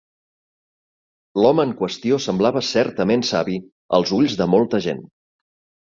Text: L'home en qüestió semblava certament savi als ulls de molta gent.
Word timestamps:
L'home 1.43 1.65
en 1.69 1.75
qüestió 1.83 2.19
semblava 2.27 2.65
certament 2.73 3.27
savi 3.35 3.61
als 4.01 4.19
ulls 4.21 4.43
de 4.45 4.53
molta 4.59 4.85
gent. 4.91 5.11